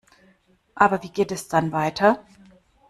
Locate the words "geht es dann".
1.11-1.71